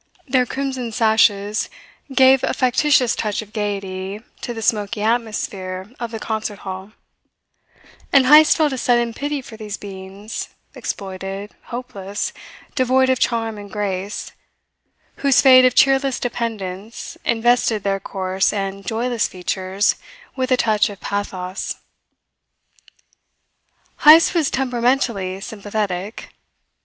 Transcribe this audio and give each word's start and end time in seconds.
Their 0.27 0.47
crimson 0.47 0.91
sashes 0.91 1.69
gave 2.11 2.43
a 2.43 2.55
factitious 2.55 3.15
touch 3.15 3.43
of 3.43 3.53
gaiety 3.53 4.21
to 4.41 4.51
the 4.51 4.63
smoky 4.63 5.03
atmosphere 5.03 5.91
of 5.99 6.09
the 6.09 6.17
concert 6.17 6.61
hall; 6.65 6.93
and 8.11 8.25
Heyst 8.25 8.57
felt 8.57 8.73
a 8.73 8.79
sudden 8.79 9.13
pity 9.13 9.43
for 9.43 9.57
these 9.57 9.77
beings, 9.77 10.49
exploited, 10.73 11.51
hopeless, 11.65 12.33
devoid 12.73 13.11
of 13.11 13.19
charm 13.19 13.59
and 13.59 13.71
grace, 13.71 14.31
whose 15.17 15.39
fate 15.39 15.65
of 15.65 15.75
cheerless 15.75 16.19
dependence 16.19 17.15
invested 17.23 17.83
their 17.83 17.99
coarse 17.99 18.51
and 18.51 18.83
joyless 18.83 19.27
features 19.27 19.97
with 20.35 20.49
a 20.51 20.57
touch 20.57 20.89
of 20.89 20.99
pathos. 20.99 21.75
Heyst 23.99 24.33
was 24.33 24.49
temperamentally 24.49 25.39
sympathetic. 25.41 26.29